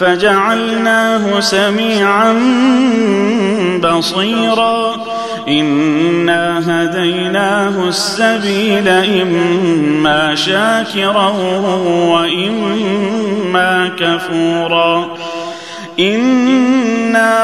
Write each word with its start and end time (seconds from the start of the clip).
فجعلناه 0.00 1.40
سميعا 1.40 2.32
بصيرا. 3.82 4.96
انا 5.48 6.58
هديناه 6.66 7.88
السبيل 7.88 8.88
اما 8.88 10.34
شاكرا 10.34 11.28
واما 12.10 13.90
كفورا. 13.98 15.08
انا 15.98 17.34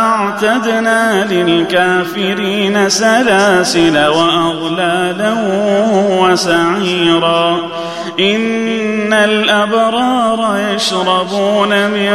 اعتدنا 0.00 1.24
للكافرين 1.30 2.88
سلاسل 2.88 4.06
واغلالا 4.06 5.34
وسعيرا. 6.20 7.58
إن 8.20 9.12
الأبرار 9.12 10.58
يشربون 10.74 11.90
من 11.90 12.10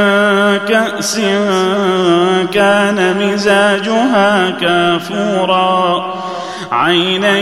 كأس 0.67 1.15
كان 2.53 3.15
مزاجها 3.19 4.49
كافورا. 4.61 6.05
عينا 6.71 7.39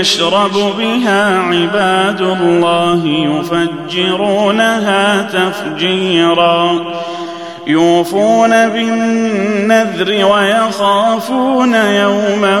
يشرب 0.00 0.74
بها 0.78 1.38
عباد 1.38 2.20
الله 2.20 3.02
يفجرونها 3.06 5.22
تفجيرا. 5.22 6.84
يوفون 7.66 8.68
بالنذر 8.68 10.24
ويخافون 10.24 11.74
يوما 11.74 12.60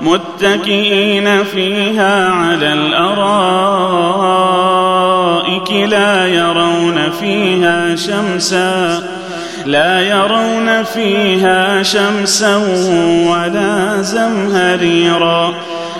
متكئين 0.00 1.44
فيها 1.44 2.28
على 2.28 2.72
الأرائك 2.72 3.18
لا 5.72 6.26
يرون 6.26 7.10
فيها 7.20 7.96
شمسا 7.96 9.02
لا 9.66 10.00
يرون 10.00 10.82
فيها 10.84 11.82
شمسا 11.82 12.56
ولا 13.30 14.02
زمهريرا. 14.02 15.54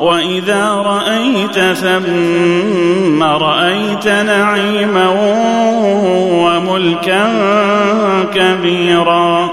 وإذا 0.00 0.74
رأيت 0.74 1.58
ثم 1.58 3.22
رأيت 3.22 4.08
نعيما 4.08 5.08
وملكا 6.30 7.28
كبيرا 8.34 9.50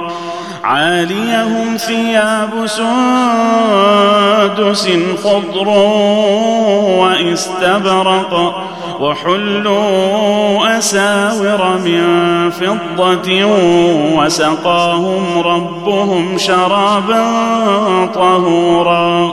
عاليهم 0.64 1.78
ثياب 1.78 2.66
سندس 2.66 2.84
خضر 5.24 5.68
واستبرق 7.00 8.56
وحلوا 9.00 10.78
أساور 10.78 11.78
من 11.86 12.04
فضة 12.50 13.46
وسقاهم 14.18 15.40
ربهم 15.46 16.38
شرابا 16.38 17.26
طهورا 18.16 19.33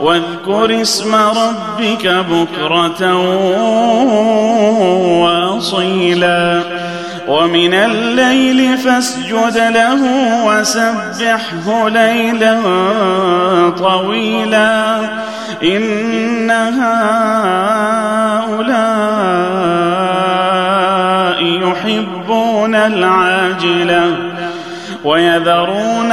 واذكر 0.00 0.82
اسم 0.82 1.14
ربك 1.14 2.06
بكرة 2.06 3.16
وأصيلا. 5.22 6.62
ومن 7.28 7.74
الليل 7.74 8.78
فاسجد 8.78 9.56
له 9.56 10.00
وسبحه 10.46 11.88
ليلا 11.88 12.60
طويلا. 13.78 15.00
إن 15.62 16.50
هؤلاء 16.50 17.00
يحبون 21.42 22.74
العاجلة 22.74 24.16
ويذرون 25.04 26.12